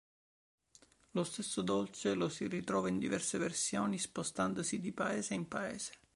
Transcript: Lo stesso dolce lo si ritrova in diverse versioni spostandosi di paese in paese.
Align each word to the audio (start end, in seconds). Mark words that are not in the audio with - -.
Lo 1.11 1.23
stesso 1.23 1.61
dolce 1.61 2.15
lo 2.15 2.27
si 2.27 2.47
ritrova 2.47 2.89
in 2.89 2.97
diverse 2.97 3.37
versioni 3.37 3.99
spostandosi 3.99 4.79
di 4.79 4.93
paese 4.93 5.35
in 5.35 5.47
paese. 5.47 5.93